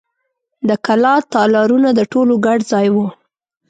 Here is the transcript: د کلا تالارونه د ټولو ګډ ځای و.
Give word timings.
د 0.67 0.69
کلا 0.85 1.13
تالارونه 1.33 1.89
د 1.95 2.01
ټولو 2.11 2.33
ګډ 2.45 2.59
ځای 2.71 2.87
و. 2.91 2.97